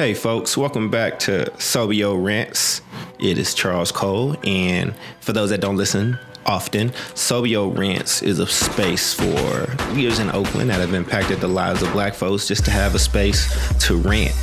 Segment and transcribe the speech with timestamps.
[0.00, 2.80] Hey, folks, welcome back to Sobio Rants.
[3.18, 8.46] It is Charles Cole, and for those that don't listen often, Sobio Rants is a
[8.46, 12.70] space for leaders in Oakland that have impacted the lives of black folks just to
[12.70, 13.46] have a space
[13.88, 14.34] to rant.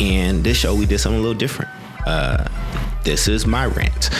[0.00, 1.70] And this show, we did something a little different.
[2.04, 2.48] Uh,
[3.04, 4.10] this is my rant.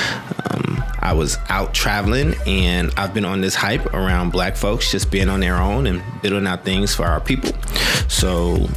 [0.53, 5.11] Um, I was out traveling and I've been on this hype around black folks just
[5.11, 7.51] being on their own and building out things for our people.
[8.07, 8.69] So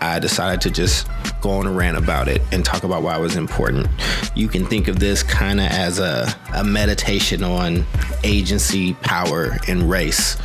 [0.00, 1.06] I decided to just
[1.42, 3.88] go on a rant about it and talk about why it was important.
[4.34, 7.84] You can think of this kind of as a, a meditation on
[8.24, 10.38] agency, power, and race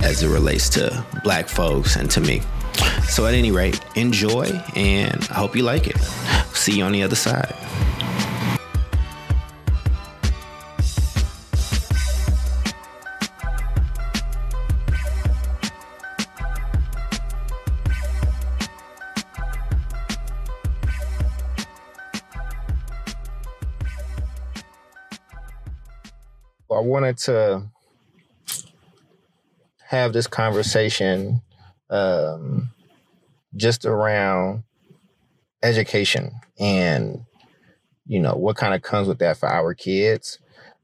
[0.00, 2.42] as it relates to black folks and to me.
[3.08, 5.98] So, at any rate, enjoy and I hope you like it.
[6.54, 7.54] See you on the other side.
[26.80, 27.64] I wanted to
[29.84, 31.42] have this conversation
[31.90, 32.70] um,
[33.54, 34.62] just around
[35.62, 37.26] education and
[38.06, 40.38] you know what kind of comes with that for our kids.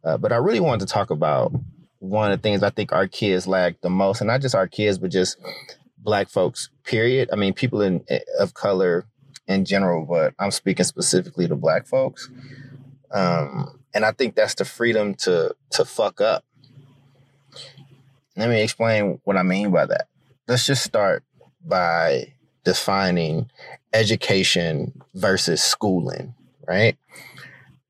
[0.05, 1.55] Uh, but I really wanted to talk about
[1.98, 4.69] one of the things I think our kids lack the most, and not just our
[4.69, 5.39] kids, but just
[5.97, 6.69] black folks.
[6.84, 7.30] Period.
[7.33, 9.06] I mean, people in eh, of color
[9.48, 12.28] in general, but I'm speaking specifically to black folks.
[13.12, 16.44] Um, and I think that's the freedom to to fuck up.
[18.36, 20.08] Let me explain what I mean by that.
[20.47, 21.25] Let's just start
[21.64, 23.50] by defining
[23.94, 26.34] education versus schooling,
[26.69, 26.98] right?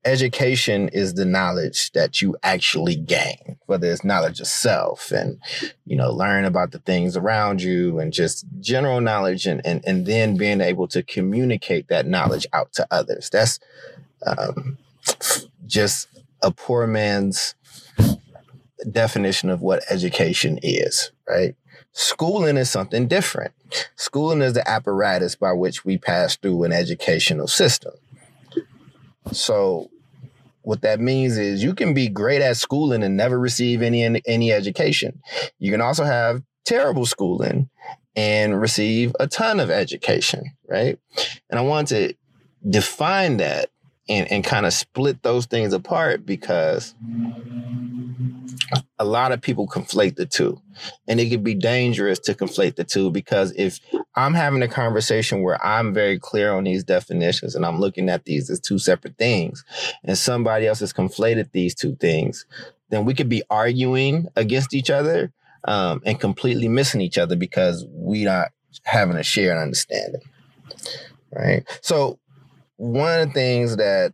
[0.05, 5.41] Education is the knowledge that you actually gain, whether it's knowledge of self and,
[5.85, 10.05] you know, learn about the things around you and just general knowledge and, and, and
[10.05, 13.29] then being able to communicate that knowledge out to others.
[13.29, 13.59] That's
[14.25, 14.77] um,
[15.67, 16.07] just
[16.41, 17.55] a poor man's
[18.91, 21.55] definition of what education is, right?
[21.91, 23.53] Schooling is something different.
[23.95, 27.93] Schooling is the apparatus by which we pass through an educational system.
[29.31, 29.89] So,
[30.61, 34.51] what that means is you can be great at schooling and never receive any any
[34.51, 35.21] education.
[35.59, 37.69] You can also have terrible schooling
[38.15, 40.99] and receive a ton of education, right?
[41.49, 42.13] And I want to
[42.67, 43.69] define that
[44.09, 46.95] and, and kind of split those things apart because
[48.99, 50.61] a lot of people conflate the two.
[51.07, 53.79] And it can be dangerous to conflate the two because if
[54.15, 58.25] I'm having a conversation where I'm very clear on these definitions and I'm looking at
[58.25, 59.63] these as two separate things,
[60.03, 62.45] and somebody else has conflated these two things,
[62.89, 65.31] then we could be arguing against each other
[65.65, 68.49] um, and completely missing each other because we're not
[68.83, 70.21] having a shared understanding.
[71.31, 71.63] Right.
[71.81, 72.19] So
[72.77, 74.13] one of the things that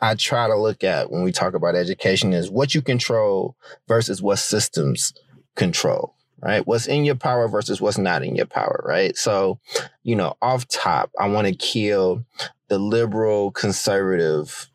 [0.00, 4.22] I try to look at when we talk about education is what you control versus
[4.22, 5.12] what systems
[5.56, 6.66] control, right?
[6.66, 9.16] What's in your power versus what's not in your power, right?
[9.16, 9.60] So,
[10.02, 12.24] you know, off top, I want to kill
[12.68, 14.70] the liberal conservative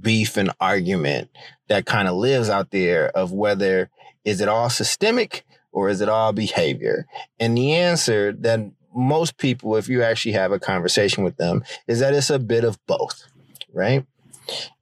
[0.00, 1.30] beef and argument
[1.68, 3.90] that kind of lives out there of whether
[4.24, 7.06] is it all systemic or is it all behavior?
[7.38, 12.00] And the answer that most people, if you actually have a conversation with them, is
[12.00, 13.26] that it's a bit of both,
[13.72, 14.04] right?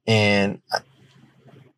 [0.06, 0.62] And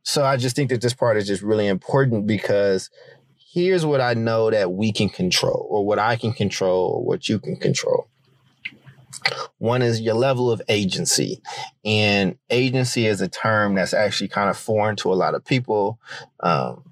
[0.02, 2.90] so I just think that this part is just really important because
[3.38, 7.28] here's what I know that we can control, or what I can control, or what
[7.28, 8.08] you can control.
[9.58, 11.40] One is your level of agency.
[11.84, 15.98] And agency is a term that's actually kind of foreign to a lot of people.
[16.40, 16.84] Um,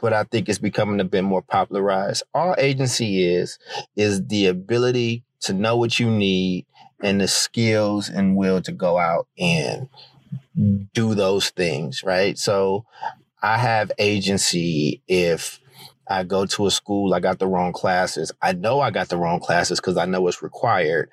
[0.00, 2.22] but I think it's becoming a bit more popularized.
[2.34, 3.58] All agency is
[3.96, 6.66] is the ability to know what you need
[7.02, 9.88] and the skills and will to go out and
[10.92, 12.36] do those things, right?
[12.38, 12.84] So
[13.42, 15.60] I have agency if
[16.08, 18.32] I go to a school, I got the wrong classes.
[18.42, 21.08] I know I got the wrong classes because I know it's required.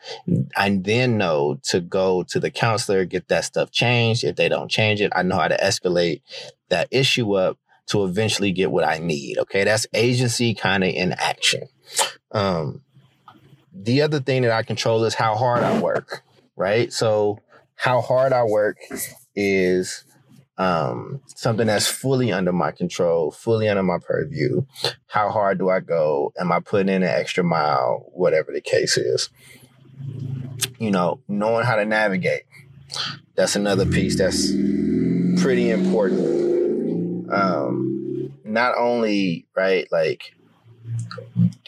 [0.56, 4.24] I then know to go to the counselor, get that stuff changed.
[4.24, 6.22] If they don't change it, I know how to escalate
[6.70, 9.38] that issue up to eventually get what I need.
[9.40, 9.64] Okay.
[9.64, 11.68] That's agency kind of in action.
[12.32, 12.82] Um,
[13.74, 16.24] the other thing that I control is how hard I work,
[16.56, 16.92] right?
[16.92, 17.40] So,
[17.76, 18.78] how hard I work
[19.36, 20.04] is
[20.58, 24.66] um, something that's fully under my control, fully under my purview.
[25.06, 26.34] How hard do I go?
[26.40, 28.10] Am I putting in an extra mile?
[28.14, 29.30] Whatever the case is.
[30.80, 32.44] You know, knowing how to navigate.
[33.36, 34.52] That's another piece that's
[35.42, 36.47] pretty important
[37.32, 40.34] um, not only right, like,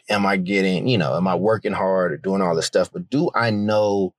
[0.10, 3.10] am I getting, you know, am I working hard or doing all this stuff, but
[3.10, 4.14] do I know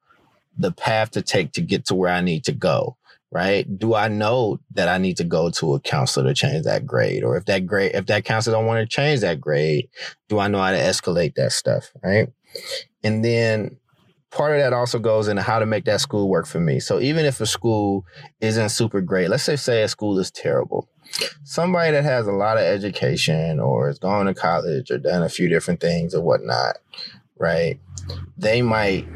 [0.56, 2.96] the path to take to get to where I need to go?
[3.32, 3.78] Right?
[3.78, 7.22] Do I know that I need to go to a counselor to change that grade?
[7.22, 9.88] Or if that grade, if that counselor don't want to change that grade,
[10.28, 11.92] do I know how to escalate that stuff?
[12.02, 12.28] Right?
[13.04, 13.78] And then
[14.30, 16.80] part of that also goes into how to make that school work for me.
[16.80, 18.04] So even if a school
[18.40, 20.88] isn't super great, let's say say a school is terrible,
[21.44, 25.28] somebody that has a lot of education or is going to college or done a
[25.28, 26.78] few different things or whatnot,
[27.38, 27.78] right?
[28.36, 29.06] They might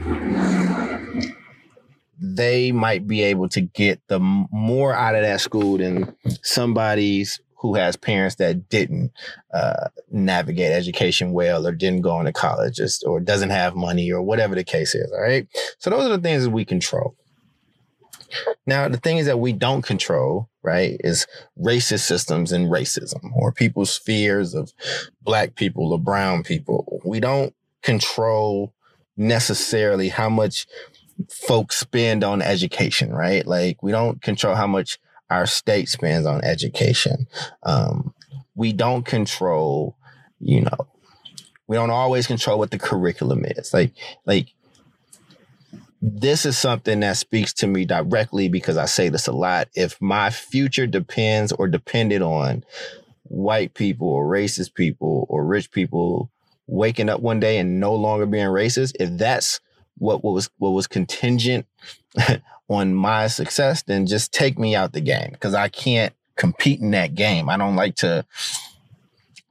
[2.21, 7.77] they might be able to get the more out of that school than somebody's who
[7.77, 9.11] has parents that didn't
[9.55, 14.55] uh, navigate education well or didn't go into college or doesn't have money or whatever
[14.55, 15.11] the case is.
[15.11, 15.49] All right.
[15.79, 17.17] So those are the things that we control.
[18.67, 21.27] Now, the things that we don't control, right, is
[21.59, 24.75] racist systems and racism or people's fears of
[25.23, 27.01] black people or brown people.
[27.03, 28.75] We don't control
[29.17, 30.67] necessarily how much
[31.31, 33.47] folks spend on education, right?
[33.47, 34.99] Like we don't control how much
[35.31, 37.27] our state spends on education.
[37.63, 38.15] Um,
[38.55, 39.97] we don't control,
[40.41, 40.89] you know,
[41.67, 43.73] we don't always control what the curriculum is.
[43.73, 43.93] Like,
[44.27, 44.49] like
[46.01, 49.69] this is something that speaks to me directly because I say this a lot.
[49.75, 52.65] If my future depends or depended on
[53.23, 56.31] white people or racist people or rich people
[56.67, 59.61] waking up one day and no longer being racist, if that's
[59.99, 61.67] what, what was what was contingent
[62.69, 66.91] on my success, then just take me out the game because I can't compete in
[66.93, 67.49] that game.
[67.49, 68.25] I don't like to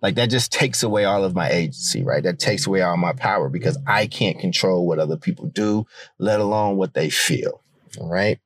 [0.01, 2.24] like that just takes away all of my agency, right?
[2.24, 5.88] That takes away all my power because I can't control what other people do,
[6.19, 7.62] let alone what they feel.
[8.00, 8.40] Right.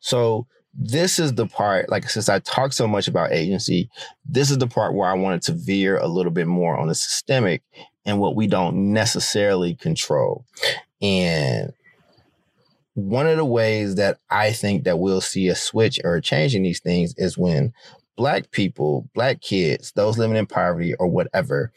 [0.00, 3.90] So this is the part, like since I talk so much about agency,
[4.24, 6.94] this is the part where I wanted to veer a little bit more on the
[6.94, 7.62] systemic
[8.06, 10.44] and what we don't necessarily control.
[11.02, 11.72] And
[12.94, 16.54] one of the ways that I think that we'll see a switch or a change
[16.54, 17.74] in these things is when
[18.16, 21.72] black people, black kids, those living in poverty or whatever,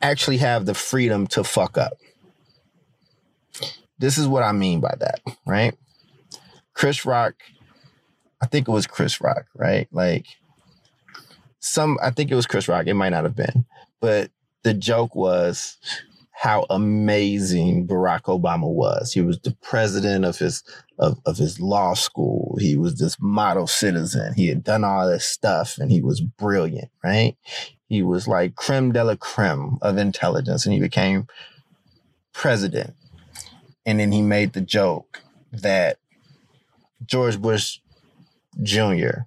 [0.00, 1.98] actually have the freedom to fuck up.
[3.98, 5.74] This is what I mean by that, right?
[6.74, 7.34] Chris Rock,
[8.40, 9.88] I think it was Chris Rock, right?
[9.92, 10.26] Like
[11.58, 12.86] some, I think it was Chris Rock.
[12.86, 13.64] It might not have been,
[14.00, 14.30] but
[14.62, 15.78] the joke was
[16.46, 19.12] how amazing Barack Obama was.
[19.12, 20.62] He was the president of his
[20.96, 22.56] of, of his law school.
[22.60, 24.32] He was this model citizen.
[24.34, 27.36] He had done all this stuff and he was brilliant, right?
[27.88, 31.26] He was like creme de la creme of intelligence and he became
[32.32, 32.94] president.
[33.84, 35.98] And then he made the joke that
[37.04, 37.80] George Bush
[38.62, 39.22] Jr.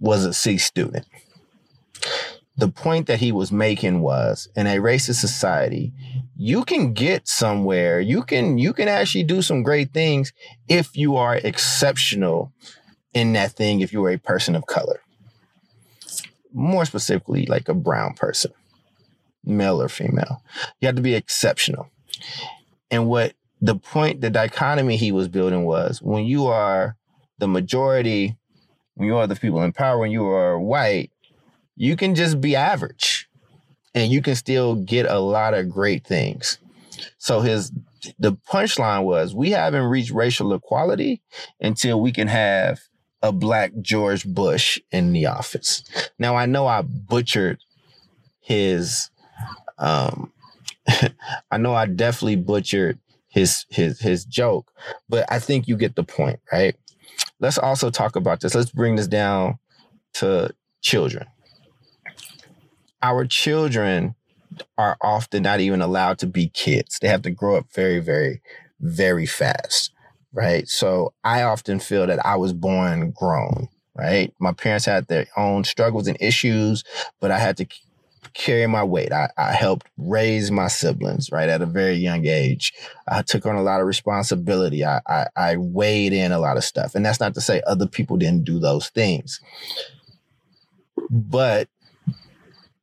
[0.00, 1.06] was a C student
[2.60, 5.92] the point that he was making was in a racist society
[6.42, 8.00] you can get somewhere.
[8.00, 10.32] You can you can actually do some great things
[10.68, 12.50] if you are exceptional
[13.12, 15.02] in that thing if you are a person of color.
[16.54, 18.52] More specifically like a brown person
[19.44, 20.42] male or female.
[20.80, 21.90] You have to be exceptional.
[22.90, 26.96] And what the point the dichotomy he was building was when you are
[27.38, 28.38] the majority
[28.94, 31.10] when you are the people in power when you are white
[31.76, 33.28] you can just be average
[33.94, 36.58] and you can still get a lot of great things.
[37.18, 37.72] So his
[38.18, 41.20] the punchline was we haven't reached racial equality
[41.60, 42.80] until we can have
[43.22, 45.84] a black George Bush in the office.
[46.18, 47.58] Now I know I butchered
[48.40, 49.10] his
[49.78, 50.32] um
[51.50, 54.72] I know I definitely butchered his his his joke,
[55.08, 56.74] but I think you get the point, right?
[57.38, 58.54] Let's also talk about this.
[58.54, 59.58] Let's bring this down
[60.14, 61.26] to children
[63.02, 64.14] our children
[64.76, 66.98] are often not even allowed to be kids.
[66.98, 68.42] They have to grow up very, very,
[68.80, 69.92] very fast.
[70.32, 70.68] Right.
[70.68, 73.68] So I often feel that I was born grown.
[73.96, 74.32] Right.
[74.38, 76.84] My parents had their own struggles and issues,
[77.20, 77.66] but I had to
[78.32, 79.12] carry my weight.
[79.12, 82.72] I, I helped raise my siblings, right, at a very young age.
[83.08, 84.84] I took on a lot of responsibility.
[84.84, 86.94] I, I, I weighed in a lot of stuff.
[86.94, 89.40] And that's not to say other people didn't do those things.
[91.10, 91.68] But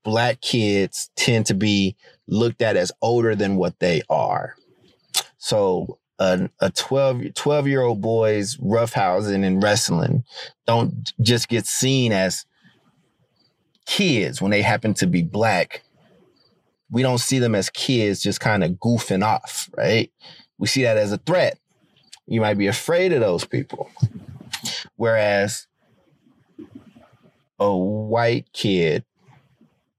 [0.08, 1.94] black kids tend to be
[2.28, 4.56] looked at as older than what they are.
[5.38, 10.24] So a, a 12, 12 year old boy's roughhousing and wrestling
[10.66, 12.46] don't just get seen as
[13.86, 15.84] kids when they happen to be black.
[16.90, 20.10] We don't see them as kids just kind of goofing off, right?
[20.58, 21.60] We see that as a threat.
[22.28, 23.92] You might be afraid of those people.
[24.96, 25.68] Whereas
[27.60, 29.04] a white kid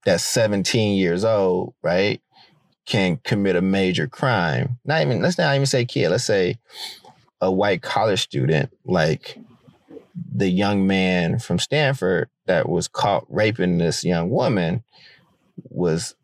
[0.08, 2.22] that's 17 years old, right,
[2.86, 4.78] can commit a major crime.
[4.86, 6.08] Not even let's not even say kid.
[6.08, 6.56] Let's say
[7.42, 9.38] a white college student like
[10.34, 14.82] the young man from Stanford that was caught raping this young woman
[15.68, 16.14] was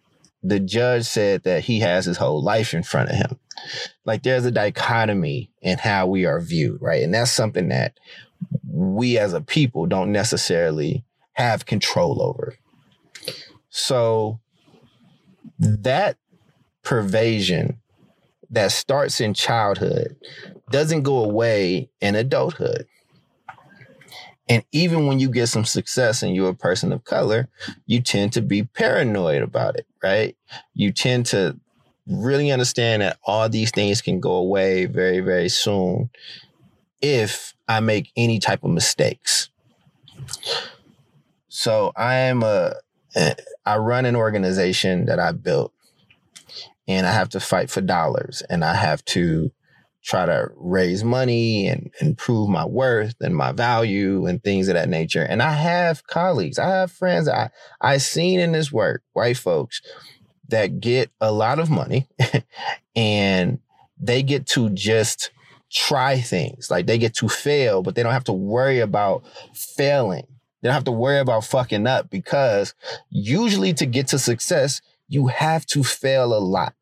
[0.43, 3.39] the judge said that he has his whole life in front of him.
[4.07, 7.03] Like there's a dichotomy in how we are viewed, right?
[7.03, 7.99] And that's something that
[8.67, 12.57] we as a people don't necessarily have control over.
[13.77, 14.39] So
[15.59, 16.17] that
[16.85, 17.79] pervasion
[18.49, 20.15] that starts in childhood
[20.71, 22.87] doesn't go away in adulthood.
[24.49, 27.49] And even when you get some success and you're a person of color,
[27.85, 30.37] you tend to be paranoid about it, right?
[30.75, 31.59] You tend to
[32.07, 36.11] really understand that all these things can go away very, very soon
[37.03, 39.51] if I make any type of mistakes.
[41.49, 42.75] So I am a,
[43.65, 45.73] I run an organization that I built
[46.87, 49.51] and I have to fight for dollars and I have to
[50.03, 54.89] try to raise money and, prove my worth and my value and things of that
[54.89, 55.23] nature.
[55.23, 59.81] And I have colleagues, I have friends I I seen in this work, white folks
[60.49, 62.07] that get a lot of money
[62.97, 63.59] and
[63.99, 65.31] they get to just
[65.71, 66.71] try things.
[66.71, 70.27] Like they get to fail, but they don't have to worry about failing.
[70.65, 72.73] They don't have to worry about fucking up because
[73.11, 76.73] usually to get to success, you have to fail a lot.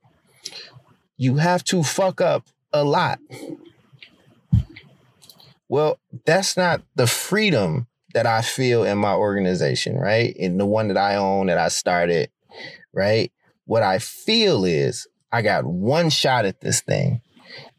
[1.17, 3.19] You have to fuck up a lot.
[5.69, 10.33] Well, that's not the freedom that I feel in my organization, right?
[10.37, 12.31] In the one that I own, that I started,
[12.93, 13.33] right?
[13.65, 17.21] What I feel is I got one shot at this thing.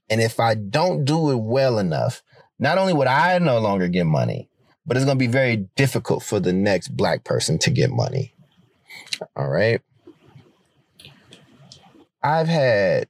[0.10, 2.24] And if I don't do it well enough,
[2.60, 4.50] not only would I no longer get money,
[4.86, 8.34] but it's going to be very difficult for the next black person to get money.
[9.36, 9.82] All right.
[12.22, 13.08] I've had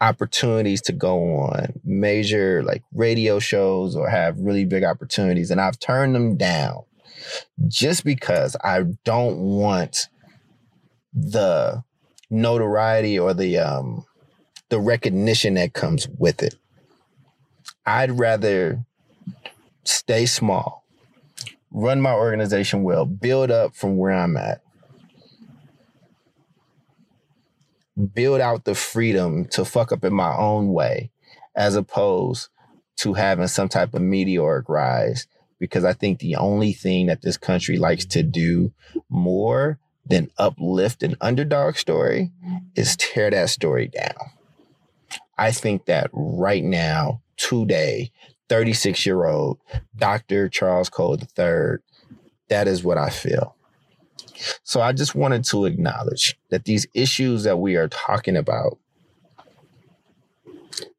[0.00, 5.78] opportunities to go on major like radio shows or have really big opportunities and I've
[5.78, 6.84] turned them down
[7.66, 10.08] just because I don't want
[11.14, 11.82] the
[12.28, 14.04] notoriety or the um
[14.68, 16.56] the recognition that comes with it.
[17.86, 18.84] I'd rather
[19.86, 20.84] stay small,
[21.70, 24.60] run my organization well, build up from where I'm at,
[28.14, 31.10] build out the freedom to fuck up in my own way
[31.54, 32.48] as opposed
[32.96, 35.26] to having some type of meteoric rise
[35.58, 38.72] because I think the only thing that this country likes to do
[39.08, 42.30] more than uplift an underdog story
[42.74, 44.30] is tear that story down.
[45.38, 48.12] I think that right now, today,
[48.48, 49.58] 36 year old
[49.96, 50.48] Dr.
[50.48, 51.78] Charles Cole III,
[52.48, 53.56] that is what I feel.
[54.62, 58.78] So I just wanted to acknowledge that these issues that we are talking about,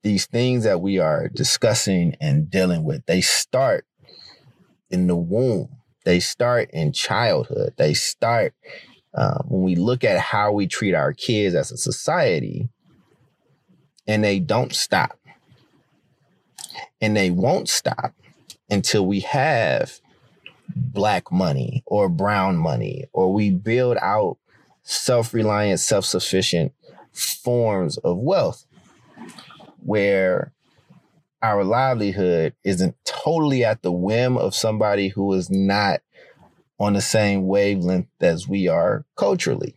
[0.02, 3.86] these things that we are discussing and dealing with, they start
[4.90, 5.70] in the womb.
[6.06, 7.74] They start in childhood.
[7.78, 8.54] They start
[9.14, 12.70] uh, when we look at how we treat our kids as a society,
[14.08, 15.17] and they don't stop.
[17.02, 18.14] And they won't stop
[18.70, 20.00] until we have
[20.76, 24.38] black money or brown money, or we build out
[24.84, 26.74] self reliant, self sufficient
[27.14, 28.66] forms of wealth
[29.84, 30.52] where
[31.42, 36.02] our livelihood isn't totally at the whim of somebody who is not
[36.80, 39.76] on the same wavelength as we are culturally.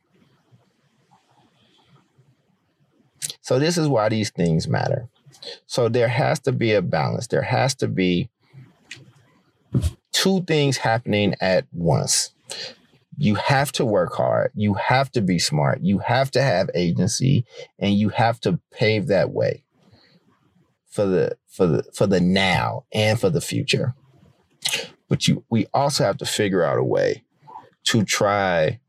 [3.41, 5.09] So, this is why these things matter.
[5.67, 7.27] So, there has to be a balance.
[7.27, 8.29] There has to be
[10.13, 12.33] two things happening at once.
[13.17, 14.51] You have to work hard.
[14.55, 15.81] You have to be smart.
[15.83, 17.45] You have to have agency
[17.79, 19.63] and you have to pave that way
[20.89, 23.95] for the for the for the now and for the future.
[25.09, 27.25] But you we also have to figure out a way
[27.85, 28.81] to try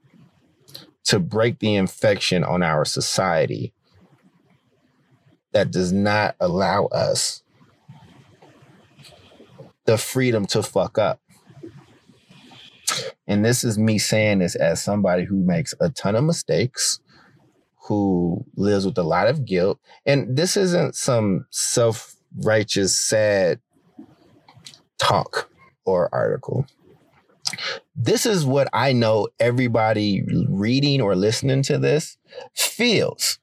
[1.05, 3.73] to break the infection on our society
[5.51, 7.43] that does not allow us
[9.85, 11.21] the freedom to fuck up.
[13.27, 16.99] And this is me saying this as somebody who makes a ton of mistakes,
[17.87, 19.79] who lives with a lot of guilt.
[20.05, 23.59] And this isn't some self righteous, sad
[24.97, 25.49] talk
[25.85, 26.65] or article.
[27.95, 32.17] This is what I know everybody reading or listening to this
[32.53, 33.39] feels.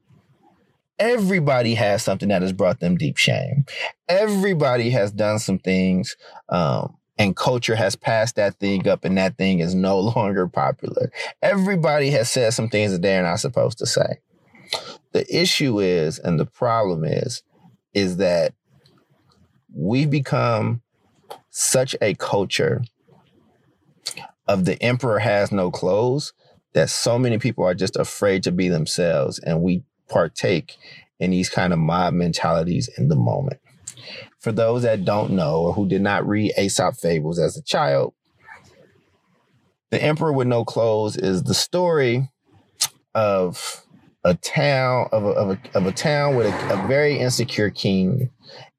[0.98, 3.64] Everybody has something that has brought them deep shame.
[4.08, 6.16] Everybody has done some things,
[6.48, 11.12] um, and culture has passed that thing up, and that thing is no longer popular.
[11.42, 14.18] Everybody has said some things that they're not supposed to say.
[15.12, 17.42] The issue is, and the problem is,
[17.94, 18.54] is that
[19.74, 20.82] we've become
[21.50, 22.82] such a culture
[24.46, 26.32] of the emperor has no clothes
[26.72, 30.76] that so many people are just afraid to be themselves and we partake
[31.18, 33.60] in these kind of mob mentalities in the moment.
[34.38, 38.14] For those that don't know or who did not read Aesop fables as a child,
[39.90, 42.30] the Emperor with No Clothes is the story
[43.14, 43.84] of
[44.24, 48.30] a town of a, of a, of a town with a, a very insecure king,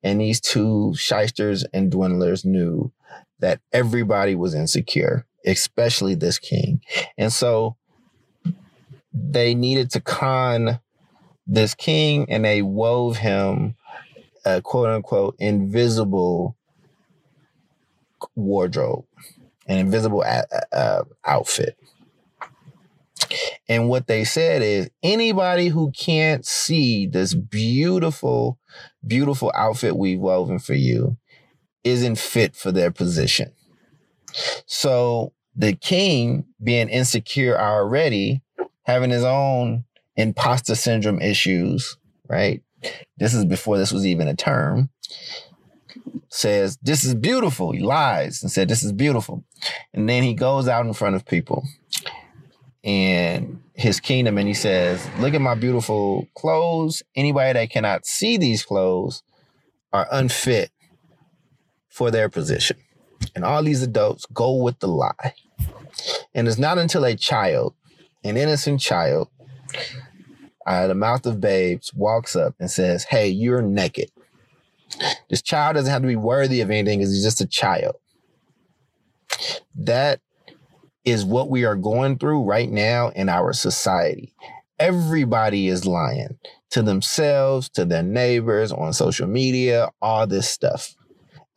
[0.04, 2.92] and these two shysters and dwindlers knew
[3.40, 6.82] that everybody was insecure, especially this king,
[7.18, 7.76] and so
[9.14, 10.80] they needed to con
[11.52, 13.76] this king, and they wove him
[14.46, 16.56] a quote unquote invisible
[18.36, 19.06] wardrobe
[19.70, 20.26] an invisible
[20.74, 21.78] uh, outfit.
[23.70, 28.58] And what they said is anybody who can't see this beautiful,
[29.06, 31.18] beautiful outfit we've woven for you
[31.84, 33.52] isn't fit for their position.
[34.66, 38.42] So the king, being insecure already,
[38.84, 39.86] having his own
[40.20, 41.98] imposter syndrome issues,
[42.28, 42.62] right?
[43.18, 44.90] This is before this was even a term
[46.30, 47.72] says, This is beautiful.
[47.72, 49.44] He lies and said, This is beautiful.
[49.94, 51.66] And then he goes out in front of people
[52.84, 57.04] and his kingdom and he says, Look at my beautiful clothes.
[57.16, 59.24] Anybody that cannot see these clothes
[59.92, 60.72] are unfit
[61.90, 62.78] for their position.
[63.36, 65.34] And all these adults go with the lie.
[66.34, 67.74] And it's not until a child,
[68.24, 69.30] an innocent child,
[70.70, 74.12] out of the mouth of babes, walks up and says, Hey, you're naked.
[75.30, 77.96] This child doesn't have to be worthy of anything because he's just a child.
[79.76, 80.22] That
[81.06, 84.34] is what we are going through right now in our society.
[84.78, 86.38] Everybody is lying
[86.72, 90.96] to themselves, to their neighbors, on social media, all this stuff.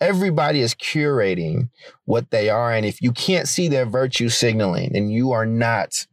[0.01, 1.69] Everybody is curating
[2.07, 2.73] what they are.
[2.73, 6.07] And if you can't see their virtue signaling, then you are not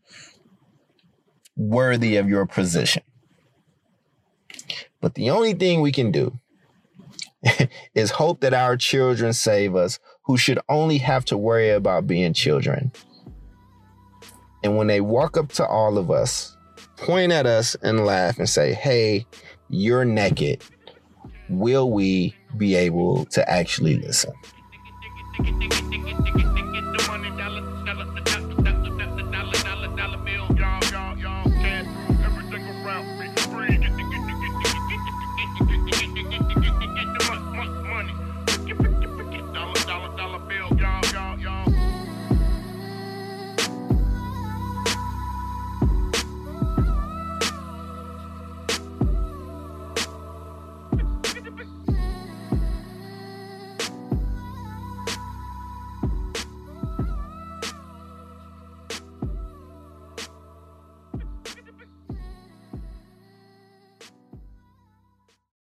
[1.59, 3.03] worthy of your position.
[5.01, 6.39] But the only thing we can do
[7.93, 12.33] is hope that our children save us, who should only have to worry about being
[12.33, 12.91] children.
[14.63, 16.55] And when they walk up to all of us,
[16.97, 19.25] point at us and laugh and say, Hey,
[19.69, 20.63] you're naked,
[21.49, 24.33] will we be able to actually listen?